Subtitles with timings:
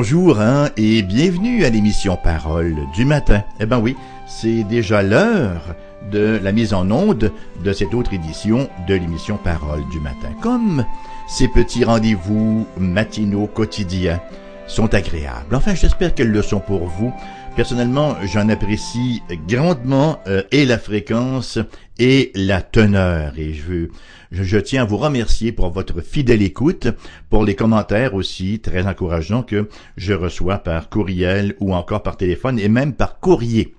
[0.00, 3.42] Bonjour hein, et bienvenue à l'émission Parole du matin.
[3.58, 3.96] Eh ben oui,
[4.28, 5.74] c'est déjà l'heure
[6.12, 7.32] de la mise en onde
[7.64, 10.28] de cette autre édition de l'émission Parole du matin.
[10.40, 10.84] Comme
[11.26, 14.20] ces petits rendez-vous matinaux quotidiens
[14.68, 15.52] sont agréables.
[15.52, 17.12] Enfin, j'espère qu'elles le sont pour vous.
[17.58, 21.58] Personnellement, j'en apprécie grandement euh, et la fréquence
[21.98, 23.36] et la teneur.
[23.36, 23.88] Et je
[24.30, 26.86] je, tiens à vous remercier pour votre fidèle écoute,
[27.30, 32.60] pour les commentaires aussi très encourageants que je reçois par courriel ou encore par téléphone
[32.60, 33.74] et même par courrier.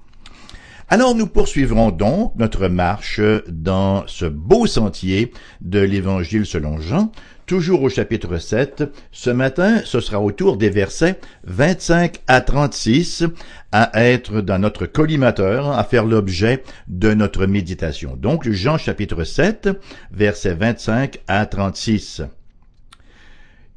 [0.89, 7.13] Alors nous poursuivrons donc notre marche dans ce beau sentier de l'Évangile selon Jean,
[7.49, 8.83] toujours au chapitre 7.
[9.11, 13.23] Ce matin, ce sera autour des versets 25 à 36
[13.71, 18.15] à être dans notre collimateur, à faire l'objet de notre méditation.
[18.15, 19.69] Donc Jean chapitre 7,
[20.11, 22.21] versets 25 à 36.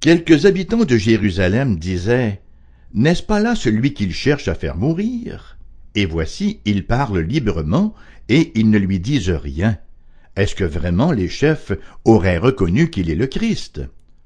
[0.00, 2.42] Quelques habitants de Jérusalem disaient,
[2.92, 5.56] N'est-ce pas là celui qu'il cherche à faire mourir?
[5.94, 7.94] Et voici, il parle librement,
[8.28, 9.78] et ils ne lui disent rien.
[10.36, 11.72] Est-ce que vraiment les chefs
[12.04, 13.82] auraient reconnu qu'il est le Christ?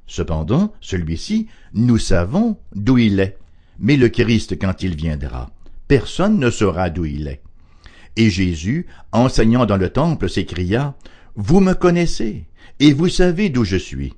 [0.07, 3.39] Cependant, celui-ci, nous savons d'où il est.
[3.79, 5.51] Mais le Christ, quand il viendra,
[5.89, 7.43] personne ne saura d'où il est.
[8.17, 10.97] Et Jésus, enseignant dans le temple, s'écria,
[11.35, 12.45] Vous me connaissez,
[12.79, 14.15] et vous savez d'où je suis.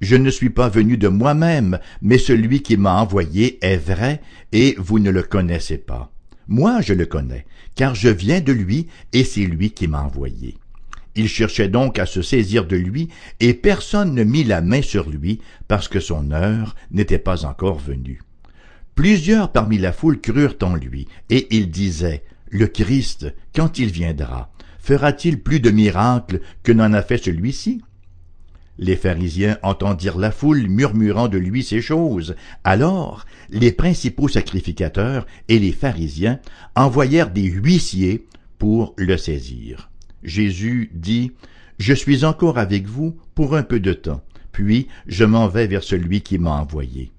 [0.00, 4.20] Je ne suis pas venu de moi-même, mais celui qui m'a envoyé est vrai,
[4.52, 6.12] et vous ne le connaissez pas.
[6.46, 10.56] Moi je le connais, car je viens de lui, et c'est lui qui m'a envoyé.
[11.18, 13.08] Il cherchait donc à se saisir de lui,
[13.40, 17.80] et personne ne mit la main sur lui, parce que son heure n'était pas encore
[17.80, 18.22] venue.
[18.94, 24.52] Plusieurs parmi la foule crurent en lui, et ils disaient, Le Christ, quand il viendra,
[24.78, 27.82] fera-t-il plus de miracles que n'en a fait celui-ci?
[28.78, 32.36] Les pharisiens entendirent la foule murmurant de lui ces choses.
[32.62, 36.38] Alors les principaux sacrificateurs et les pharisiens
[36.76, 38.28] envoyèrent des huissiers
[38.58, 39.90] pour le saisir.
[40.22, 41.32] Jésus dit,
[41.78, 45.84] Je suis encore avec vous pour un peu de temps, puis je m'en vais vers
[45.84, 47.10] celui qui m'a envoyé.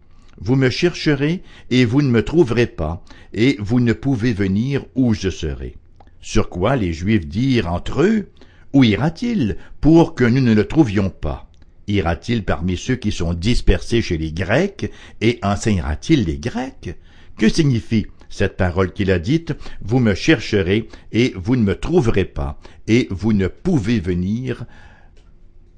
[0.42, 5.14] Vous me chercherez et vous ne me trouverez pas, et vous ne pouvez venir où
[5.14, 5.76] je serai.
[6.22, 8.30] Sur quoi les Juifs dirent entre eux,
[8.74, 11.50] Où ira-t-il pour que nous ne le trouvions pas?
[11.88, 16.96] Ira-t-il parmi ceux qui sont dispersés chez les Grecs et enseignera-t-il les Grecs?
[17.38, 22.26] Que signifie cette parole qu'il a dite, vous me chercherez et vous ne me trouverez
[22.26, 24.66] pas, et vous ne pouvez venir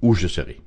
[0.02, 0.62] où je serai.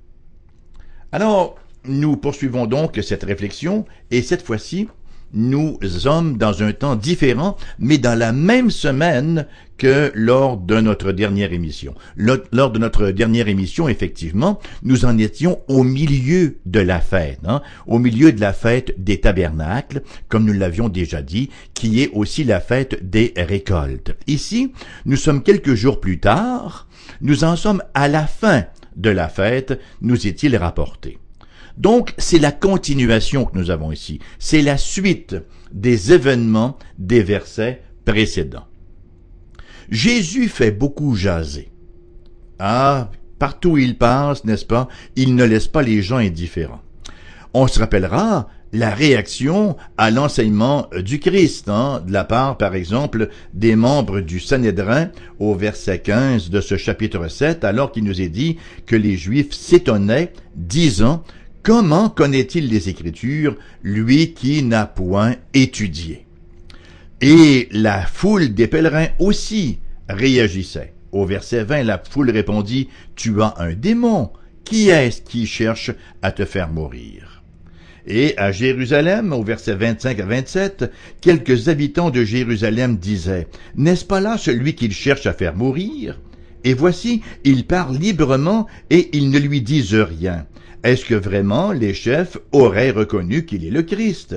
[1.12, 4.88] Alors, nous poursuivons donc cette réflexion, et cette fois-ci,
[5.32, 9.46] nous sommes dans un temps différent, mais dans la même semaine
[9.76, 11.94] que lors de notre dernière émission.
[12.16, 17.62] Lors de notre dernière émission, effectivement, nous en étions au milieu de la fête, hein,
[17.86, 22.44] au milieu de la fête des tabernacles, comme nous l'avions déjà dit, qui est aussi
[22.44, 24.16] la fête des récoltes.
[24.26, 24.72] Ici,
[25.06, 26.86] nous sommes quelques jours plus tard,
[27.20, 28.64] nous en sommes à la fin
[28.96, 31.18] de la fête, nous est-il rapporté.
[31.76, 34.20] Donc, c'est la continuation que nous avons ici.
[34.38, 35.36] C'est la suite
[35.72, 38.66] des événements des versets précédents.
[39.90, 41.70] Jésus fait beaucoup jaser.
[42.58, 46.82] Ah, partout où il passe, n'est-ce pas, il ne laisse pas les gens indifférents.
[47.52, 53.28] On se rappellera la réaction à l'enseignement du Christ, hein, de la part, par exemple,
[53.52, 58.28] des membres du Sanhédrin au verset 15 de ce chapitre 7, alors qu'il nous est
[58.28, 61.22] dit que les Juifs s'étonnaient, disant
[61.64, 66.26] Comment connaît-il les Écritures, lui qui n'a point étudié?
[67.22, 70.92] Et la foule des pèlerins aussi réagissait.
[71.10, 74.28] Au verset 20, la foule répondit, Tu as un démon.
[74.64, 75.90] Qui est-ce qui cherche
[76.20, 77.42] à te faire mourir?
[78.06, 84.20] Et à Jérusalem, au verset 25 à 27, quelques habitants de Jérusalem disaient, N'est-ce pas
[84.20, 86.20] là celui qu'il cherche à faire mourir?
[86.62, 90.44] Et voici, il parle librement et ils ne lui disent rien.
[90.84, 94.36] Est-ce que vraiment les chefs auraient reconnu qu'il est le Christ?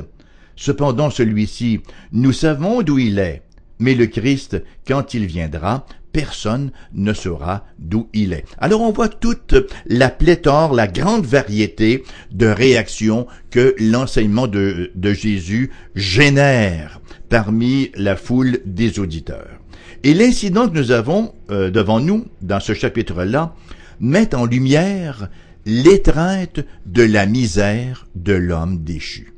[0.55, 1.81] Cependant celui-ci,
[2.13, 3.41] nous savons d'où il est,
[3.79, 8.45] mais le Christ, quand il viendra, personne ne saura d'où il est.
[8.59, 9.55] Alors on voit toute
[9.87, 18.59] la pléthore, la grande variété de réactions que l'enseignement de, Jésus génère parmi la foule
[18.65, 19.59] des auditeurs.
[20.05, 23.53] Et l'incident que nous avons euh, devant nous dans ce chapitre-là
[23.99, 25.29] met en lumière
[25.67, 29.33] l'étreinte de la misère de l'homme déchu.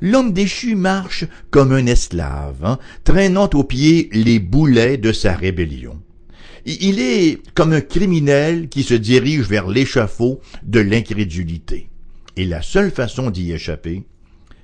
[0.00, 6.00] L'homme déchu marche comme un esclave, hein, traînant aux pieds les boulets de sa rébellion.
[6.64, 11.90] Il est comme un criminel qui se dirige vers l'échafaud de l'incrédulité.
[12.36, 14.04] Et la seule façon d'y échapper,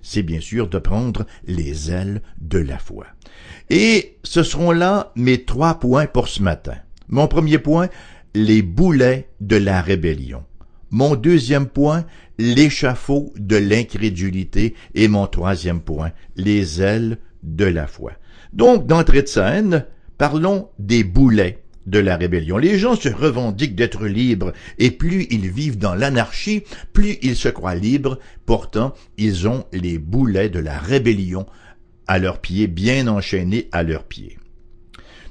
[0.03, 3.07] c'est bien sûr de prendre les ailes de la foi.
[3.69, 6.77] Et ce seront là mes trois points pour ce matin.
[7.09, 7.89] Mon premier point,
[8.33, 10.45] les boulets de la rébellion.
[10.91, 12.05] Mon deuxième point,
[12.39, 14.75] l'échafaud de l'incrédulité.
[14.95, 18.13] Et mon troisième point, les ailes de la foi.
[18.53, 19.87] Donc, d'entrée de scène,
[20.19, 22.59] parlons des boulets de la rébellion.
[22.59, 26.63] Les gens se revendiquent d'être libres, et plus ils vivent dans l'anarchie,
[26.93, 31.47] plus ils se croient libres, pourtant ils ont les boulets de la rébellion
[32.07, 34.39] à leurs pieds, bien enchaînés à leurs pieds.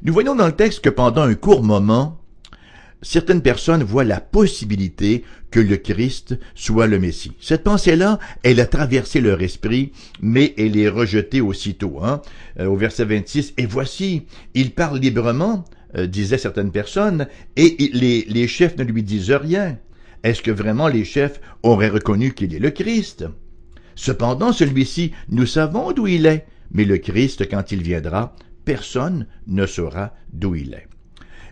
[0.02, 2.19] Nous voyons dans le texte que pendant un court moment,
[3.02, 7.34] certaines personnes voient la possibilité que le Christ soit le Messie.
[7.40, 9.92] Cette pensée-là, elle a traversé leur esprit,
[10.22, 12.00] mais elle est rejetée aussitôt.
[12.04, 12.22] Hein?
[12.60, 14.24] Euh, au verset 26, Et voici,
[14.54, 15.66] il parle librement,
[15.96, 19.78] euh, disaient certaines personnes, et les, les chefs ne lui disent rien.
[20.24, 23.26] Est-ce que vraiment les chefs auraient reconnu qu'il est le Christ?
[23.96, 28.36] Cependant, celui-ci, nous savons d'où il est, mais le Christ, quand il viendra,
[28.66, 30.89] personne ne saura d'où il est.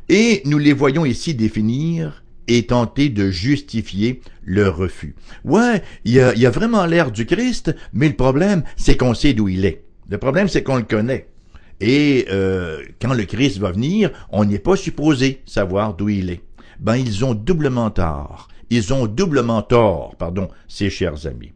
[0.09, 5.15] Et nous les voyons ici définir et tenter de justifier leur refus.
[5.43, 9.49] Ouais, il y a, vraiment l'air du Christ, mais le problème, c'est qu'on sait d'où
[9.49, 9.83] il est.
[10.09, 11.27] Le problème, c'est qu'on le connaît.
[11.81, 16.41] Et euh, quand le Christ va venir, on n'est pas supposé savoir d'où il est.
[16.79, 18.47] Ben, ils ont doublement tort.
[18.69, 21.51] Ils ont doublement tort, pardon, ces chers amis.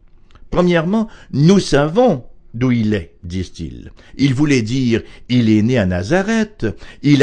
[0.50, 3.92] Premièrement, nous savons d'où il est, disent-ils.
[4.16, 6.66] Il voulait dire, il est né à Nazareth,
[7.02, 7.22] il,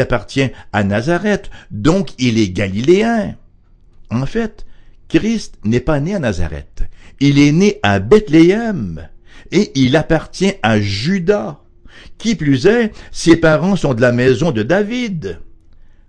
[0.00, 3.36] appartient à Nazareth, donc il est galiléen.
[4.10, 4.66] En fait,
[5.08, 6.84] Christ n'est pas né à Nazareth,
[7.20, 9.08] il est né à Bethléem,
[9.50, 11.60] et il appartient à Judas.
[12.18, 15.40] Qui plus est, ses parents sont de la maison de David.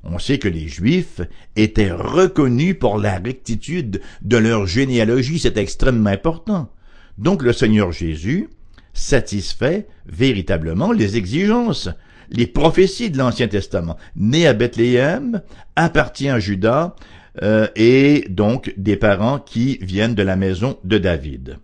[0.04, 1.22] On sait que les Juifs
[1.56, 6.72] étaient reconnus pour la rectitude de leur généalogie, c'est extrêmement important.
[7.20, 8.50] Donc le Seigneur Jésus
[8.94, 11.90] satisfait véritablement les exigences,
[12.32, 13.98] les prophéties de l'Ancien Testament.
[14.16, 15.42] Né à Bethléem,
[15.76, 16.96] appartient à Judas,
[17.44, 21.58] euh, et donc des parents qui viennent de la maison de David.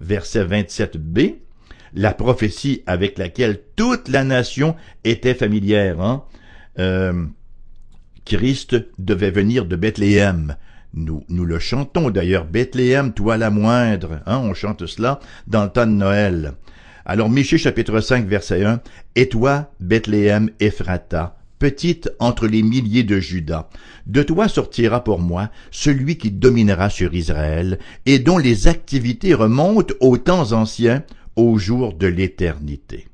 [0.00, 1.36] Verset 27b,
[1.94, 6.02] la prophétie avec laquelle toute la nation était familière.
[6.02, 6.24] Hein?
[6.78, 7.24] Euh,
[8.26, 10.56] Christ devait venir de Bethléem.
[10.94, 14.20] Nous, nous le chantons d'ailleurs, Bethléem, toi la moindre.
[14.26, 14.38] Hein?
[14.38, 16.54] On chante cela dans le temps de Noël.
[17.04, 18.80] Alors Michée chapitre 5 verset 1,
[19.14, 23.68] Et toi, Bethléem Ephrata, petite entre les milliers de Judas,
[24.06, 29.94] de toi sortira pour moi celui qui dominera sur Israël, et dont les activités remontent
[30.00, 31.02] aux temps anciens,
[31.36, 33.06] au jour de l'éternité.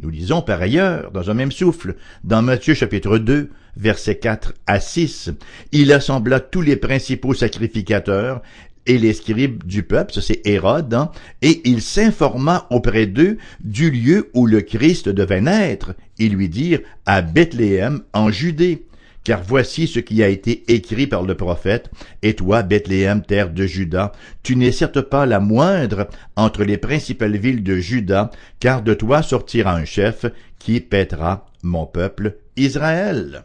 [0.00, 4.80] Nous lisons par ailleurs, dans un même souffle, dans Matthieu chapitre 2, versets 4 à
[4.80, 5.30] 6,
[5.72, 8.42] il assembla tous les principaux sacrificateurs
[8.86, 11.10] et les scribes du peuple, c'est Hérode, hein,
[11.42, 15.94] et il s'informa auprès d'eux du lieu où le Christ devait naître.
[16.18, 18.86] Ils lui dirent à Bethléem en Judée
[19.28, 21.90] car voici ce qui a été écrit par le prophète,
[22.22, 24.12] Et toi, Bethléem, terre de Juda,
[24.42, 29.22] tu n'es certes pas la moindre entre les principales villes de Juda, car de toi
[29.22, 30.24] sortira un chef
[30.58, 33.44] qui pètera mon peuple Israël.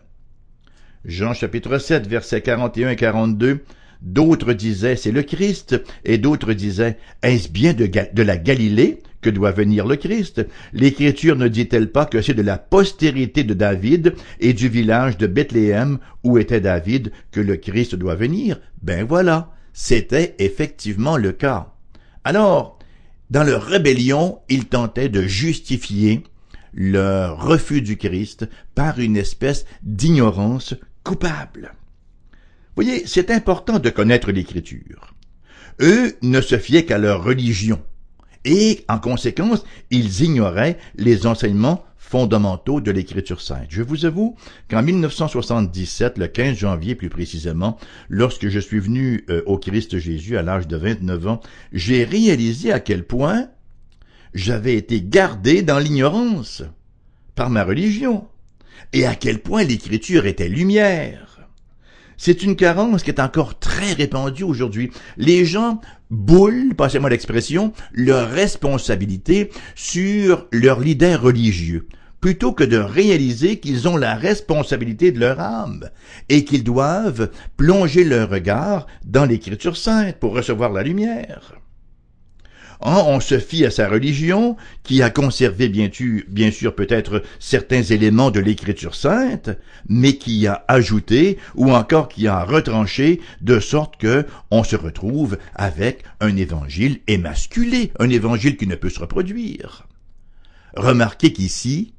[1.05, 3.59] Jean chapitre 7, versets 41 et 42,
[4.03, 9.29] D'autres disaient, c'est le Christ, et d'autres disaient, est-ce bien de, de, la Galilée que
[9.29, 10.45] doit venir le Christ?
[10.73, 15.25] L'Écriture ne dit-elle pas que c'est de la postérité de David et du village de
[15.25, 18.59] Bethléem où était David que le Christ doit venir?
[18.81, 21.73] Ben voilà, c'était effectivement le cas.
[22.25, 22.77] Alors,
[23.29, 26.23] dans leur rébellion, ils tentaient de justifier
[26.73, 31.73] leur refus du Christ par une espèce d'ignorance coupable.
[32.75, 35.13] Voyez, c'est important de connaître l'Écriture.
[35.81, 37.81] Eux ne se fiaient qu'à leur religion,
[38.45, 43.67] et, en conséquence, ils ignoraient les enseignements fondamentaux de l'Écriture sainte.
[43.69, 44.35] Je vous avoue
[44.69, 47.77] qu'en 1977, le 15 janvier plus précisément,
[48.09, 51.41] lorsque je suis venu euh, au Christ Jésus à l'âge de 29 ans,
[51.71, 53.47] j'ai réalisé à quel point
[54.33, 56.63] j'avais été gardé dans l'ignorance
[57.35, 58.27] par ma religion,
[58.91, 61.33] et à quel point l'Écriture était lumière
[62.17, 64.91] c'est une carence qui est encore très répandue aujourd'hui.
[65.17, 71.87] Les gens boulent, passez-moi l'expression, leur responsabilité sur leur leader religieux
[72.21, 75.89] plutôt que de réaliser qu'ils ont la responsabilité de leur âme
[76.29, 81.55] et qu'ils doivent plonger leur regard dans l'écriture sainte pour recevoir la lumière.
[82.85, 88.29] Hein, on se fie à sa religion, qui a conservé bien, sûr peut-être certains éléments
[88.29, 89.51] de l'écriture sainte,
[89.87, 95.37] mais qui a ajouté ou encore qui a retranché de sorte que on se retrouve
[95.55, 99.87] avec un évangile émasculé, un évangile qui ne peut se reproduire.
[100.75, 101.93] Remarquez qu'ici,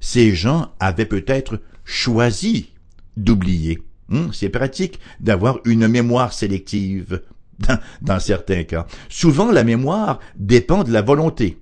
[0.00, 2.74] ces gens avaient peut-être choisi
[3.16, 3.80] d'oublier.
[4.10, 7.22] Hum, c'est pratique d'avoir une mémoire sélective
[8.02, 8.86] dans, certains cas.
[9.08, 11.58] Souvent, la mémoire dépend de la volonté.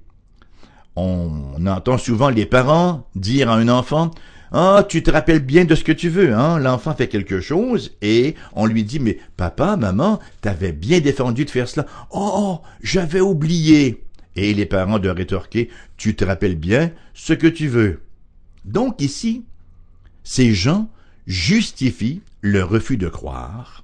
[0.96, 4.10] On, entend souvent les parents dire à un enfant
[4.56, 6.60] ah, tu te rappelles bien de ce que tu veux, hein?
[6.60, 11.50] L'enfant fait quelque chose et on lui dit, mais papa, maman, t'avais bien défendu de
[11.50, 11.86] faire cela.
[12.12, 14.04] Oh, j'avais oublié.
[14.36, 18.02] Et les parents de rétorquer, tu te rappelles bien ce que tu veux.
[18.64, 19.44] Donc ici,
[20.22, 20.88] ces gens
[21.26, 23.83] justifient le refus de croire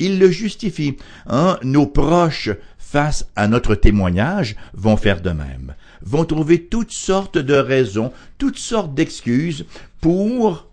[0.00, 0.96] il le justifie.
[1.28, 1.58] Hein?
[1.62, 7.54] Nos proches, face à notre témoignage, vont faire de même, vont trouver toutes sortes de
[7.54, 9.66] raisons, toutes sortes d'excuses
[10.00, 10.66] pour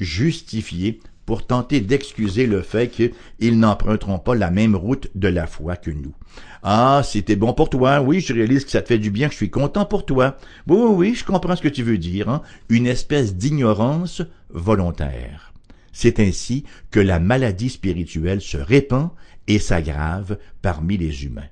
[0.00, 5.76] justifier, pour tenter d'excuser le fait qu'ils n'emprunteront pas la même route de la foi
[5.76, 6.12] que nous.
[6.64, 9.32] Ah, c'était bon pour toi, oui, je réalise que ça te fait du bien, que
[9.34, 10.36] je suis content pour toi.
[10.66, 12.42] Oui, oui, oui, je comprends ce que tu veux dire, hein?
[12.68, 15.49] une espèce d'ignorance volontaire.
[15.92, 19.10] C'est ainsi que la maladie spirituelle se répand
[19.46, 21.48] et s'aggrave parmi les humains.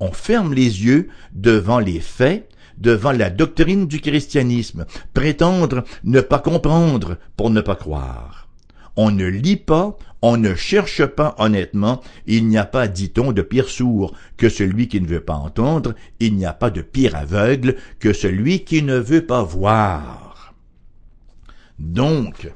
[0.00, 2.48] On ferme les yeux devant les faits,
[2.78, 8.48] devant la doctrine du christianisme, prétendre ne pas comprendre pour ne pas croire.
[8.96, 13.42] On ne lit pas, on ne cherche pas honnêtement, il n'y a pas, dit-on, de
[13.42, 17.14] pire sourd que celui qui ne veut pas entendre, il n'y a pas de pire
[17.14, 20.54] aveugle que celui qui ne veut pas voir.
[21.78, 22.50] Donc,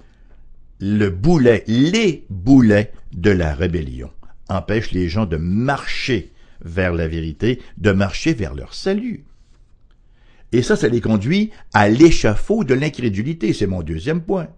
[0.84, 4.10] le boulet, les boulets de la rébellion
[4.48, 9.24] empêchent les gens de marcher vers la vérité, de marcher vers leur salut.
[10.50, 13.52] Et ça, ça les conduit à l'échafaud de l'incrédulité.
[13.52, 14.48] C'est mon deuxième point.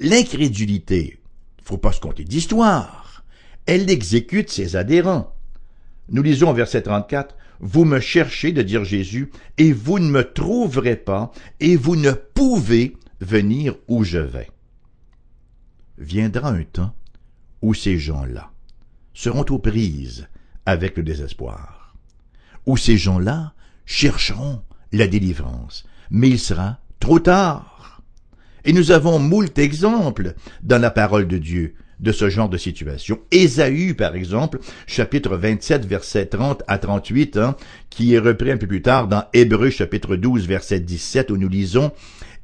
[0.00, 1.20] L'incrédulité,
[1.62, 3.24] faut pas se compter d'histoire.
[3.66, 5.32] Elle exécute ses adhérents.
[6.08, 10.24] Nous lisons au verset 34, Vous me cherchez, de dire Jésus, et vous ne me
[10.24, 14.48] trouverez pas, et vous ne pouvez venir où je vais
[15.98, 16.94] viendra un temps
[17.62, 18.50] où ces gens-là
[19.14, 20.28] seront aux prises
[20.66, 21.94] avec le désespoir,
[22.66, 23.54] où ces gens-là
[23.86, 24.62] chercheront
[24.92, 28.02] la délivrance, mais il sera trop tard.
[28.64, 33.20] Et nous avons moult exemples dans la parole de Dieu de ce genre de situation.
[33.30, 37.56] Ésaü, par exemple, chapitre 27, verset 30 à 38, hein,
[37.88, 41.48] qui est repris un peu plus tard dans Hébreu, chapitre 12, verset 17, où nous
[41.48, 41.92] lisons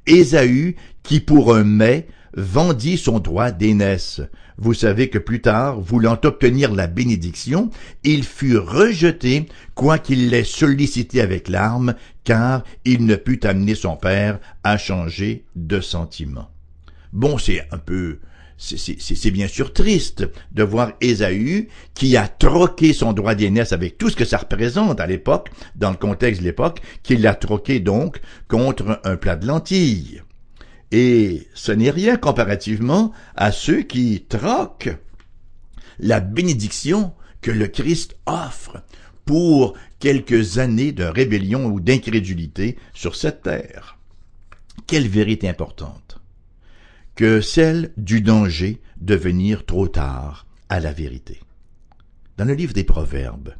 [0.07, 4.21] Ésaü, qui pour un mets vendit son droit d'aînesse.
[4.59, 7.71] Vous savez que plus tard, voulant obtenir la bénédiction,
[8.05, 14.39] il fut rejeté, quoiqu'il l'ait sollicité avec larmes, car il ne put amener son père
[14.63, 16.51] à changer de sentiment.
[17.13, 18.19] Bon, c'est un peu,
[18.57, 24.09] c'est bien sûr triste de voir Ésaü qui a troqué son droit d'aînesse avec tout
[24.09, 28.21] ce que ça représente à l'époque, dans le contexte de l'époque, qu'il l'a troqué donc
[28.49, 30.23] contre un plat de lentilles.
[30.93, 34.97] Et ce n'est rien comparativement à ceux qui troquent
[35.99, 38.83] la bénédiction que le Christ offre
[39.25, 43.99] pour quelques années de rébellion ou d'incrédulité sur cette terre.
[44.87, 46.21] Quelle vérité importante
[47.15, 51.41] que celle du danger de venir trop tard à la vérité.
[52.39, 53.55] Dans le livre des Proverbes,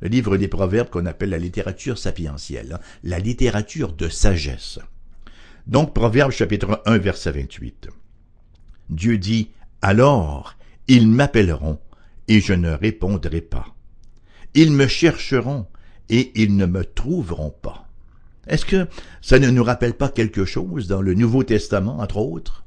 [0.00, 4.78] le livre des Proverbes qu'on appelle la littérature sapientielle, hein, la littérature de sagesse,
[5.66, 7.88] donc, Proverbe chapitre 1, verset 28.
[8.88, 9.50] Dieu dit,
[9.82, 10.54] Alors,
[10.86, 11.80] ils m'appelleront,
[12.28, 13.74] et je ne répondrai pas.
[14.54, 15.66] Ils me chercheront,
[16.08, 17.88] et ils ne me trouveront pas.
[18.46, 18.86] Est-ce que
[19.20, 22.64] ça ne nous rappelle pas quelque chose dans le Nouveau Testament, entre autres?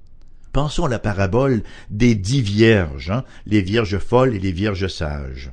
[0.52, 5.52] Pensons à la parabole des dix vierges, hein, les vierges folles et les vierges sages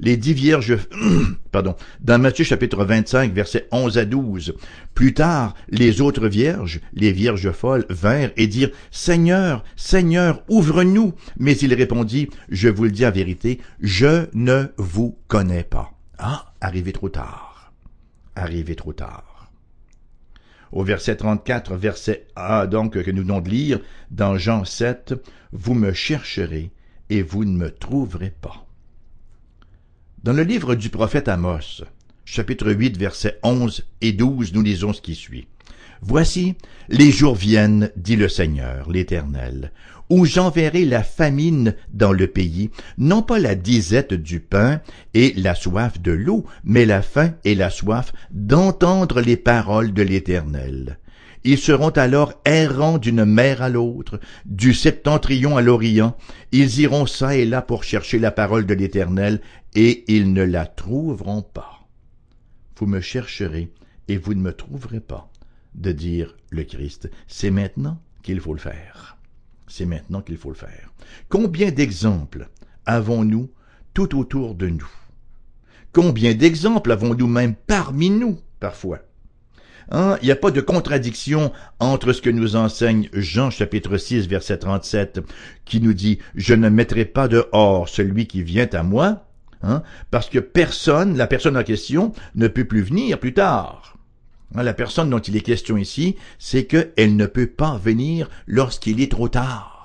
[0.00, 0.76] les dix vierges,
[1.52, 4.54] pardon, dans Matthieu chapitre 25, versets 11 à 12.
[4.94, 11.14] Plus tard, les autres vierges, les vierges folles, vinrent et dirent, Seigneur, Seigneur, ouvre-nous.
[11.38, 15.92] Mais il répondit, Je vous le dis en vérité, je ne vous connais pas.
[16.18, 17.72] Ah, arrivé trop tard.
[18.34, 19.50] Arrivé trop tard.
[20.72, 25.14] Au verset 34, verset A, donc, que nous venons de lire, dans Jean 7,
[25.52, 26.70] Vous me chercherez
[27.08, 28.65] et vous ne me trouverez pas.
[30.26, 31.84] Dans le livre du prophète Amos,
[32.24, 35.46] chapitre 8, versets 11 et 12, nous lisons ce qui suit.
[36.02, 36.56] Voici,
[36.88, 39.70] les jours viennent, dit le Seigneur, l'Éternel,
[40.10, 44.80] où j'enverrai la famine dans le pays, non pas la disette du pain
[45.14, 50.02] et la soif de l'eau, mais la faim et la soif d'entendre les paroles de
[50.02, 50.98] l'Éternel.
[51.48, 56.16] Ils seront alors errants d'une mer à l'autre, du septentrion à l'orient.
[56.50, 59.40] Ils iront çà et là pour chercher la parole de l'Éternel,
[59.76, 61.86] et ils ne la trouveront pas.
[62.76, 63.70] Vous me chercherez,
[64.08, 65.30] et vous ne me trouverez pas,
[65.76, 67.08] de dire le Christ.
[67.28, 69.16] C'est maintenant qu'il faut le faire.
[69.68, 70.92] C'est maintenant qu'il faut le faire.
[71.28, 72.48] Combien d'exemples
[72.86, 73.48] avons-nous
[73.94, 74.90] tout autour de nous?
[75.92, 79.05] Combien d'exemples avons-nous même parmi nous, parfois?
[79.90, 80.18] Hein?
[80.22, 84.58] Il n'y a pas de contradiction entre ce que nous enseigne Jean chapitre 6 verset
[84.58, 85.20] 37
[85.64, 89.26] qui nous dit Je ne mettrai pas dehors celui qui vient à moi,
[89.62, 89.82] hein?
[90.10, 93.96] parce que personne, la personne en question, ne peut plus venir plus tard.
[94.54, 99.00] Hein, la personne dont il est question ici, c'est qu'elle ne peut pas venir lorsqu'il
[99.00, 99.75] est trop tard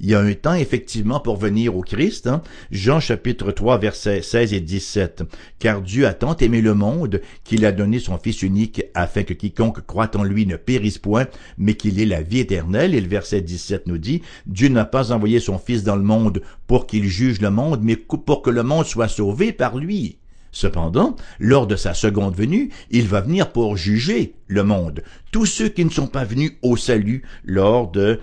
[0.00, 2.26] il y a un temps effectivement pour venir au Christ.
[2.26, 2.42] Hein?
[2.70, 5.24] Jean chapitre 3 versets 16 et 17.
[5.58, 9.34] Car Dieu a tant aimé le monde qu'il a donné son Fils unique afin que
[9.34, 11.26] quiconque croit en lui ne périsse point,
[11.58, 12.94] mais qu'il ait la vie éternelle.
[12.94, 16.42] Et le verset 17 nous dit, Dieu n'a pas envoyé son Fils dans le monde
[16.66, 20.18] pour qu'il juge le monde, mais pour que le monde soit sauvé par lui.
[20.52, 25.02] Cependant, lors de sa seconde venue, il va venir pour juger le monde.
[25.30, 28.20] Tous ceux qui ne sont pas venus au salut lors de,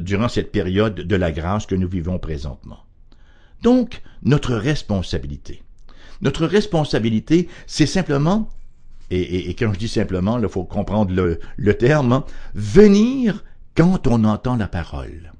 [0.00, 2.78] durant cette période de la grâce que nous vivons présentement.
[3.62, 5.62] Donc, notre responsabilité.
[6.22, 8.48] Notre responsabilité, c'est simplement,
[9.10, 11.12] et, quand je dis simplement, il faut comprendre
[11.56, 12.24] le, terme, hein,
[12.54, 15.32] venir quand on entend la parole.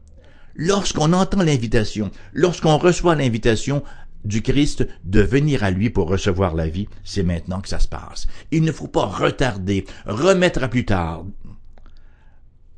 [0.54, 3.82] Lorsqu'on entend l'invitation, lorsqu'on reçoit l'invitation
[4.26, 7.88] du Christ de venir à lui pour recevoir la vie, c'est maintenant que ça se
[7.88, 8.26] passe.
[8.50, 11.24] Il ne faut pas retarder, remettre à plus tard.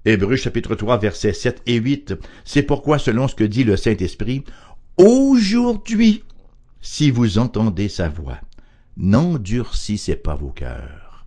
[0.05, 2.14] Hébreux chapitre 3 versets 7 et 8,
[2.45, 4.45] c'est pourquoi selon ce que dit le Saint-Esprit,
[4.97, 6.23] aujourd'hui,
[6.81, 8.38] si vous entendez sa voix,
[8.96, 11.27] n'endurcissez pas vos cœurs.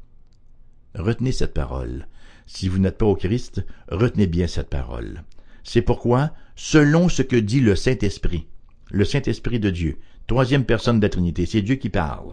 [0.95, 2.07] Retenez cette parole.
[2.47, 5.23] Si vous n'êtes pas au Christ, retenez bien cette parole.
[5.63, 8.47] C'est pourquoi, selon ce que dit le Saint-Esprit,
[8.89, 9.99] le Saint-Esprit de Dieu,
[10.31, 12.31] troisième personne de la Trinité, c'est Dieu qui parle.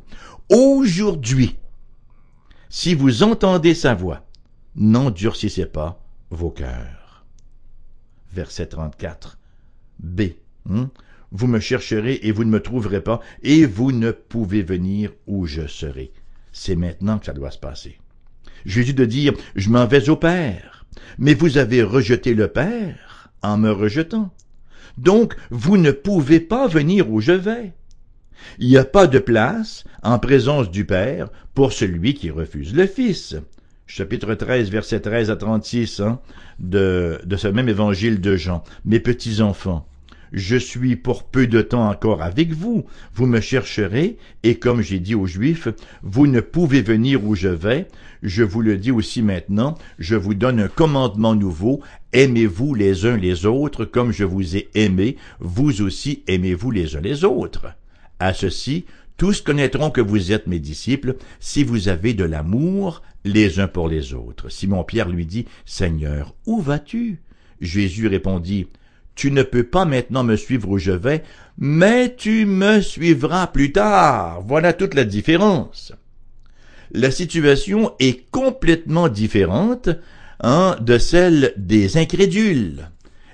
[0.51, 1.57] Aujourd'hui,
[2.69, 4.25] si vous entendez sa voix,
[4.77, 7.27] n'endurcissez pas vos cœurs.
[8.33, 9.41] Verset 34.
[9.99, 10.23] B.
[10.71, 10.91] Hein?
[11.33, 15.47] Vous me chercherez et vous ne me trouverez pas, et vous ne pouvez venir où
[15.47, 16.13] je serai.
[16.53, 17.99] C'est maintenant que ça doit se passer.
[18.65, 20.87] Jésus de dire, je m'en vais au Père,
[21.19, 24.33] mais vous avez rejeté le Père en me rejetant.
[24.99, 27.73] Donc, vous ne pouvez pas venir où je vais.
[28.59, 32.87] Il n'y a pas de place en présence du Père pour celui qui refuse le
[32.87, 33.37] Fils.
[33.87, 36.21] Chapitre 13, verset 13 à 36 hein,
[36.59, 38.63] de, ce même évangile de Jean.
[38.85, 39.87] Mes petits enfants,
[40.31, 42.85] je suis pour peu de temps encore avec vous.
[43.15, 45.69] Vous me chercherez, et comme j'ai dit aux Juifs,
[46.03, 47.89] vous ne pouvez venir où je vais.
[48.23, 51.81] Je vous le dis aussi maintenant, je vous donne un commandement nouveau.
[52.13, 55.17] Aimez-vous les uns les autres comme je vous ai aimé.
[55.41, 57.69] Vous aussi aimez-vous les uns les autres.
[58.21, 58.85] À ceci,
[59.17, 63.89] tous connaîtront que vous êtes mes disciples si vous avez de l'amour les uns pour
[63.89, 64.49] les autres.
[64.49, 67.21] Simon-Pierre lui dit, Seigneur, où vas-tu?
[67.61, 68.69] Jésus répondit,
[69.15, 71.25] Tu ne peux pas maintenant me suivre où je vais,
[71.59, 74.43] mais tu me suivras plus tard.
[74.43, 75.93] Voilà toute la différence.
[76.93, 79.91] La situation est complètement différente
[80.41, 82.89] hein, de celle des incrédules.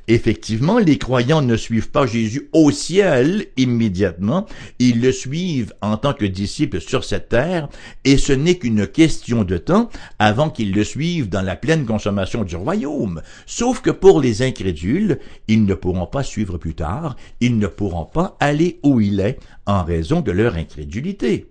[0.06, 4.44] Effectivement, les croyants ne suivent pas Jésus au ciel immédiatement,
[4.78, 7.70] ils le suivent en tant que disciples sur cette terre,
[8.04, 9.88] et ce n'est qu'une question de temps
[10.18, 13.22] avant qu'ils le suivent dans la pleine consommation du royaume.
[13.46, 18.04] Sauf que pour les incrédules, ils ne pourront pas suivre plus tard, ils ne pourront
[18.04, 21.50] pas aller où il est en raison de leur incrédulité.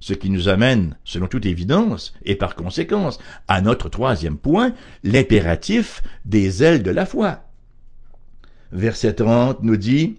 [0.00, 6.02] Ce qui nous amène, selon toute évidence, et par conséquence, à notre troisième point, l'impératif
[6.26, 7.49] des ailes de la foi.
[8.72, 10.16] Verset 30 nous dit,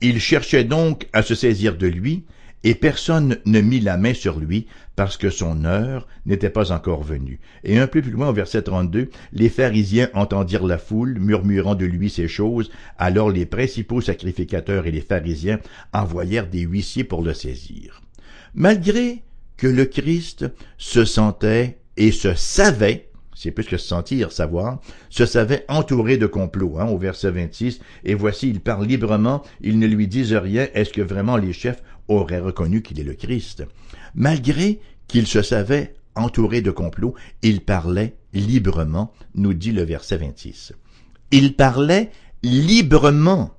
[0.00, 2.24] Il cherchait donc à se saisir de lui,
[2.64, 7.02] et personne ne mit la main sur lui, parce que son heure n'était pas encore
[7.02, 7.40] venue.
[7.64, 11.86] Et un peu plus loin, au verset 32, les pharisiens entendirent la foule, murmurant de
[11.86, 15.58] lui ces choses, alors les principaux sacrificateurs et les pharisiens
[15.92, 18.02] envoyèrent des huissiers pour le saisir.
[18.54, 19.22] Malgré
[19.56, 20.46] que le Christ
[20.78, 23.08] se sentait et se savait
[23.42, 27.80] c'est plus que se sentir, savoir, se savait entouré de complots, hein, au verset 26,
[28.04, 31.82] et voici, il parle librement, ils ne lui disent rien, est-ce que vraiment les chefs
[32.06, 33.64] auraient reconnu qu'il est le Christ?
[34.14, 40.74] Malgré qu'il se savait entouré de complots, il parlait librement, nous dit le verset 26.
[41.32, 42.10] il parlait
[42.44, 43.50] librement.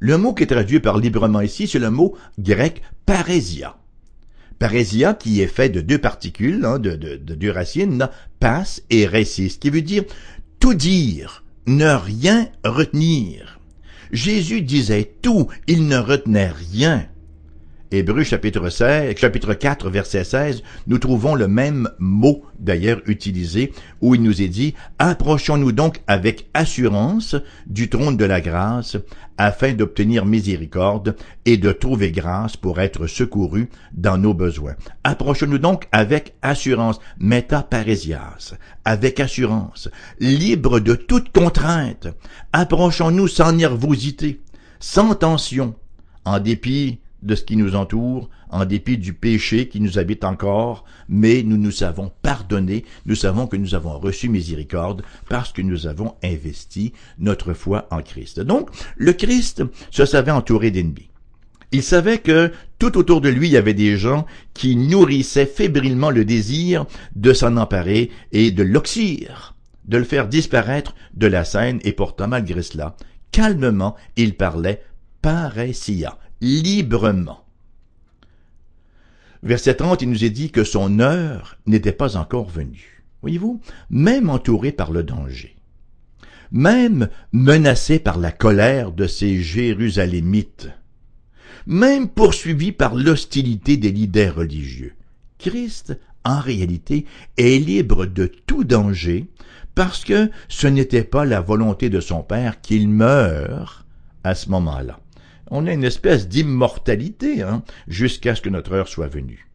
[0.00, 3.76] Le mot qui est traduit par librement ici, c'est le mot grec parésia.
[4.62, 9.06] Parésia qui est fait de deux particules, hein, de, de, de, deux racines, passe et
[9.06, 10.04] récit, qui veut dire
[10.60, 13.58] tout dire, ne rien retenir.
[14.12, 17.08] Jésus disait tout, il ne retenait rien.
[17.94, 24.14] Hébreu chapitre 16, chapitre 4, verset 16, nous trouvons le même mot d'ailleurs utilisé où
[24.14, 28.96] il nous est dit Approchons-nous donc avec assurance du trône de la grâce
[29.36, 34.74] afin d'obtenir miséricorde et de trouver grâce pour être secourus dans nos besoins.
[35.04, 38.54] Approchons-nous donc avec assurance, meta paresias,
[38.86, 42.08] avec assurance, libre de toute contrainte.
[42.54, 44.40] Approchons-nous sans nervosité,
[44.80, 45.74] sans tension,
[46.24, 50.84] en dépit de ce qui nous entoure, en dépit du péché qui nous habite encore,
[51.08, 55.86] mais nous nous savons pardonnés, nous savons que nous avons reçu miséricorde parce que nous
[55.86, 58.40] avons investi notre foi en Christ.
[58.40, 61.08] Donc, le Christ se savait entouré d'ennemis.
[61.74, 66.10] Il savait que tout autour de lui, il y avait des gens qui nourrissaient fébrilement
[66.10, 66.84] le désir
[67.16, 69.54] de s'en emparer et de l'oxyre,
[69.86, 72.94] de le faire disparaître de la scène, et pourtant, malgré cela,
[73.30, 74.82] calmement, il parlait
[75.22, 77.44] parecia librement.
[79.44, 83.04] Verset 30, il nous est dit que son heure n'était pas encore venue.
[83.22, 85.56] Voyez-vous, même entouré par le danger,
[86.50, 90.68] même menacé par la colère de ces Jérusalémites,
[91.66, 94.94] même poursuivi par l'hostilité des leaders religieux,
[95.38, 99.26] Christ, en réalité, est libre de tout danger
[99.76, 103.86] parce que ce n'était pas la volonté de son Père qu'il meure
[104.24, 104.98] à ce moment-là
[105.52, 109.48] on a une espèce d'immortalité hein, jusqu'à ce que notre heure soit venue.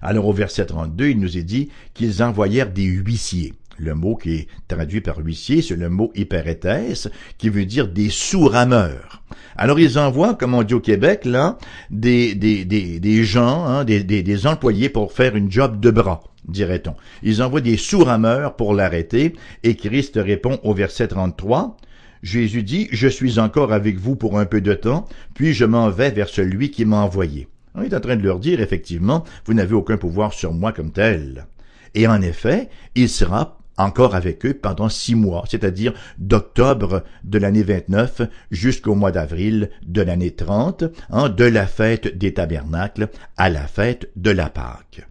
[0.00, 3.52] Alors au verset 32, il nous est dit qu'ils envoyèrent des huissiers.
[3.78, 8.10] Le mot qui est traduit par huissier, c'est le mot hyperéthèse, qui veut dire des
[8.10, 9.22] sous-rameurs.
[9.56, 11.58] Alors ils envoient, comme on dit au Québec, là,
[11.90, 16.94] des, gens, hein, des, des, des employés pour faire une job de bras, dirait-on.
[17.22, 21.76] Ils envoient des sous-rameurs pour l'arrêter, et Christ répond au verset 33,
[22.22, 25.90] Jésus dit, Je suis encore avec vous pour un peu de temps, puis je m'en
[25.90, 27.48] vais vers celui qui m'a envoyé.
[27.74, 30.92] On est en train de leur dire, effectivement, vous n'avez aucun pouvoir sur moi comme
[30.92, 31.46] tel.
[31.94, 37.62] Et en effet, il sera encore avec eux pendant six mois, c'est-à-dire d'octobre de l'année
[37.62, 43.66] 29 jusqu'au mois d'avril de l'année 30, hein, de la fête des tabernacles à la
[43.66, 45.06] fête de la Pâque.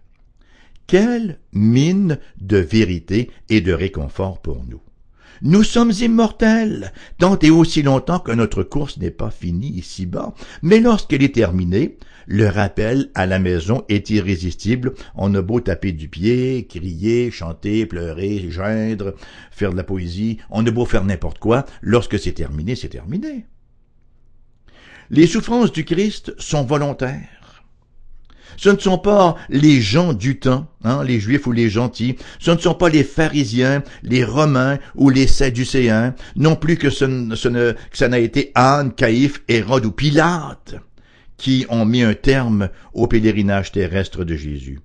[0.86, 4.80] Quelle mine de vérité et de réconfort pour nous.
[5.42, 10.34] Nous sommes immortels, tant et aussi longtemps que notre course n'est pas finie ici-bas.
[10.60, 14.92] Mais lorsqu'elle est terminée, le rappel à la maison est irrésistible.
[15.14, 19.14] On a beau taper du pied, crier, chanter, pleurer, geindre,
[19.50, 23.46] faire de la poésie, on a beau faire n'importe quoi, lorsque c'est terminé, c'est terminé.
[25.08, 27.39] Les souffrances du Christ sont volontaires.
[28.56, 32.50] Ce ne sont pas les gens du temps, hein, les juifs ou les gentils, ce
[32.50, 37.98] ne sont pas les pharisiens, les romains ou les sadducéens, non plus que ce, que
[37.98, 40.76] ça n'a été Anne, Caïphe, Hérode ou Pilate
[41.40, 44.80] qui ont mis un terme au pèlerinage terrestre de Jésus.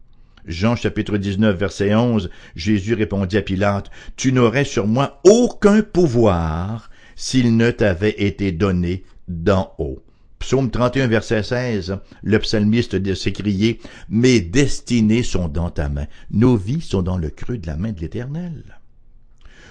[0.47, 6.89] Jean chapitre 19 verset 11, Jésus répondit à Pilate, Tu n'aurais sur moi aucun pouvoir
[7.15, 10.01] s'il ne t'avait été donné d'en haut.
[10.45, 13.79] Psaume 31, verset 16, le psalmiste s'écriait
[14.10, 17.93] «Mes destinées sont dans ta main, nos vies sont dans le creux de la main
[17.93, 18.77] de l'Éternel.»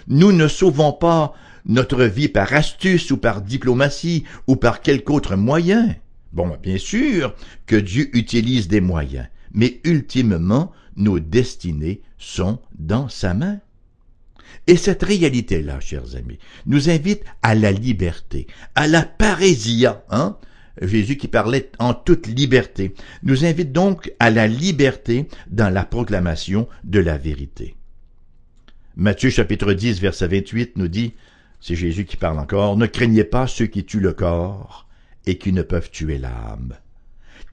[0.09, 1.33] Nous ne sauvons pas
[1.65, 5.95] notre vie par astuce ou par diplomatie ou par quelque autre moyen.
[6.33, 13.33] Bon, bien sûr que Dieu utilise des moyens, mais ultimement, nos destinées sont dans sa
[13.33, 13.61] main.
[14.67, 20.37] Et cette réalité-là, chers amis, nous invite à la liberté, à la parésia, hein,
[20.81, 26.69] Jésus qui parlait en toute liberté, nous invite donc à la liberté dans la proclamation
[26.83, 27.77] de la vérité.
[28.97, 31.15] Matthieu chapitre 10 verset 28 nous dit,
[31.61, 34.87] c'est Jésus qui parle encore, ne craignez pas ceux qui tuent le corps
[35.27, 36.75] et qui ne peuvent tuer l'âme.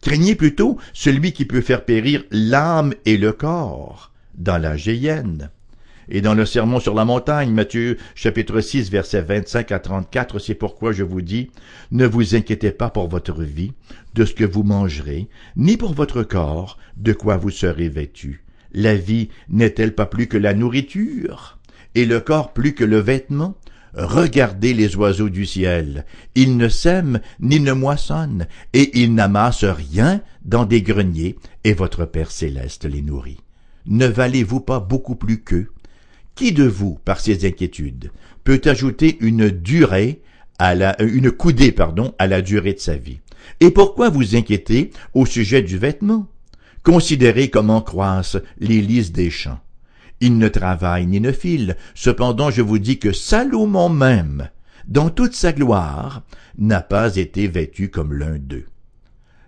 [0.01, 5.49] Craignez plutôt celui qui peut faire périr l'âme et le corps dans la géhenne.
[6.13, 10.55] Et dans le sermon sur la montagne, Matthieu chapitre 6 versets 25 à 34, c'est
[10.55, 11.49] pourquoi je vous dis,
[11.91, 13.71] ne vous inquiétez pas pour votre vie,
[14.13, 18.43] de ce que vous mangerez, ni pour votre corps, de quoi vous serez vêtu.
[18.73, 21.59] La vie n'est-elle pas plus que la nourriture,
[21.95, 23.55] et le corps plus que le vêtement?
[23.93, 26.05] Regardez les oiseaux du ciel.
[26.35, 32.03] Ils ne sèment ni ne moissonnent, et ils n'amassent rien dans des greniers, et votre
[32.03, 33.39] Père céleste les nourrit.
[33.85, 35.69] Ne valez-vous pas beaucoup plus qu'eux?
[36.41, 38.09] Qui de vous, par ses inquiétudes,
[38.43, 40.23] peut ajouter une durée
[40.57, 43.19] à la, euh, une coudée, pardon, à la durée de sa vie?
[43.59, 46.25] Et pourquoi vous inquiéter au sujet du vêtement?
[46.81, 49.59] Considérez comment croissent les lys des champs.
[50.19, 51.77] Ils ne travaillent ni ne filent.
[51.93, 54.49] Cependant, je vous dis que Salomon même,
[54.87, 56.23] dans toute sa gloire,
[56.57, 58.65] n'a pas été vêtu comme l'un d'eux.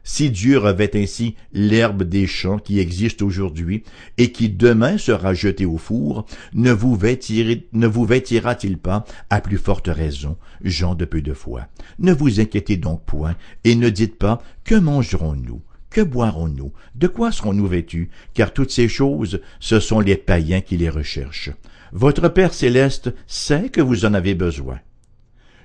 [0.03, 3.83] Si Dieu revêt ainsi l'herbe des champs qui existe aujourd'hui
[4.17, 10.37] et qui demain sera jetée au four, ne vous, vêtira-t-il pas à plus forte raison,
[10.61, 11.67] gens de peu de foi?
[11.99, 15.61] Ne vous inquiétez donc point et ne dites pas que mangerons-nous?
[15.89, 16.73] Que boirons-nous?
[16.95, 18.09] De quoi serons-nous vêtus?
[18.33, 21.51] Car toutes ces choses, ce sont les païens qui les recherchent.
[21.93, 24.79] Votre Père céleste sait que vous en avez besoin.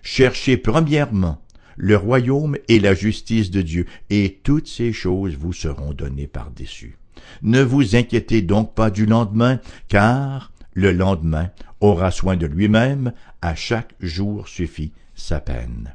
[0.03, 1.43] Cherchez premièrement
[1.79, 6.99] le royaume et la justice de Dieu, et toutes ces choses vous seront données par-dessus.
[7.43, 13.55] Ne vous inquiétez donc pas du lendemain, car le lendemain aura soin de lui-même, à
[13.55, 15.95] chaque jour suffit sa peine.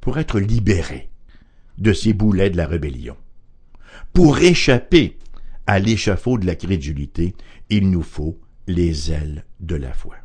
[0.00, 1.08] Pour être libéré
[1.78, 3.16] de ces boulets de la rébellion,
[4.12, 5.18] pour échapper
[5.66, 7.34] à l'échafaud de la crédulité,
[7.70, 10.16] il nous faut les ailes de la foi.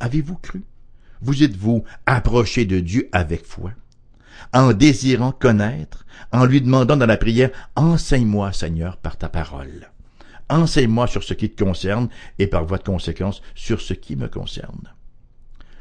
[0.00, 0.62] Avez-vous cru?
[1.22, 3.72] Vous êtes-vous approché de Dieu avec foi,
[4.52, 9.90] en désirant connaître, en lui demandant dans la prière, enseigne-moi, Seigneur, par ta parole.
[10.48, 12.08] Enseigne-moi sur ce qui te concerne
[12.38, 14.92] et par voie de conséquence sur ce qui me concerne.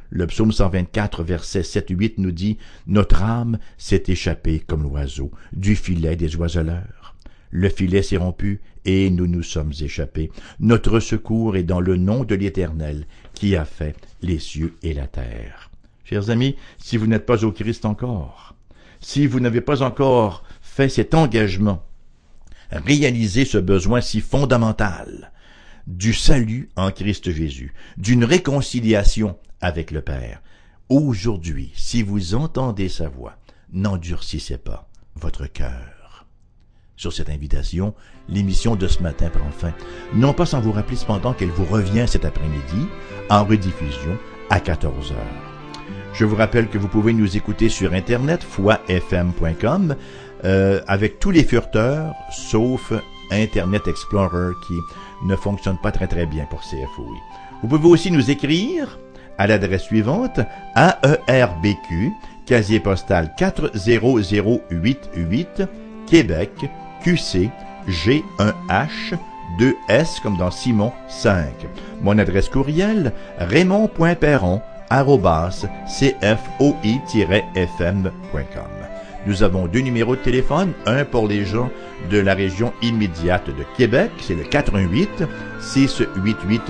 [0.09, 5.75] Le psaume 124, versets 7 8 nous dit, Notre âme s'est échappée comme l'oiseau du
[5.75, 7.15] filet des oiseleurs.
[7.49, 10.31] Le filet s'est rompu et nous nous sommes échappés.
[10.59, 13.05] Notre secours est dans le nom de l'Éternel
[13.41, 15.71] qui a fait les cieux et la terre.
[16.03, 18.53] Chers amis, si vous n'êtes pas au Christ encore,
[18.99, 21.83] si vous n'avez pas encore fait cet engagement,
[22.69, 25.31] réalisé ce besoin si fondamental
[25.87, 30.43] du salut en Christ Jésus, d'une réconciliation avec le Père,
[30.87, 33.37] aujourd'hui, si vous entendez sa voix,
[33.73, 36.00] n'endurcissez pas votre cœur
[37.01, 37.95] sur cette invitation,
[38.29, 39.73] l'émission de ce matin prend fin,
[40.13, 42.87] non pas sans vous rappeler cependant qu'elle vous revient cet après-midi
[43.29, 44.17] en rediffusion
[44.51, 45.17] à 14 heures.
[46.13, 49.95] Je vous rappelle que vous pouvez nous écouter sur Internet, foifm.com,
[50.43, 52.93] euh, avec tous les furteurs, sauf
[53.31, 54.77] Internet Explorer qui
[55.25, 57.17] ne fonctionne pas très très bien pour CFOI.
[57.63, 58.99] Vous pouvez aussi nous écrire
[59.39, 60.39] à l'adresse suivante,
[60.75, 62.11] AERBQ,
[62.45, 65.63] casier postal 40088,
[66.05, 66.51] Québec,
[67.03, 67.49] QC
[67.87, 69.17] G1H
[69.59, 71.51] 2S comme dans Simon 5.
[72.01, 74.61] Mon adresse courriel raymond.perron
[74.91, 76.21] cfoi-fm.com.
[79.27, 81.69] Nous avons deux numéros de téléphone, un pour les gens
[82.09, 85.23] de la région immédiate de Québec, c'est le 88
[85.61, 86.61] 688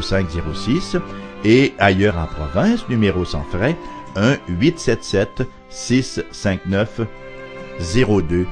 [0.00, 0.96] 0506
[1.44, 3.76] et ailleurs en province, numéro sans frais,
[4.16, 7.00] 1 877 659
[7.78, 8.46] 02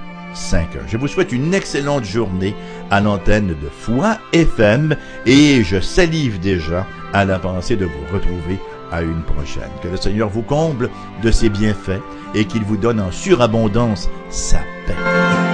[0.86, 2.54] je vous souhaite une excellente journée
[2.90, 4.96] à l'antenne de Foi FM
[5.26, 8.58] et je salive déjà à la pensée de vous retrouver
[8.90, 9.70] à une prochaine.
[9.82, 10.90] Que le Seigneur vous comble
[11.22, 12.02] de ses bienfaits
[12.34, 15.47] et qu'il vous donne en surabondance sa paix.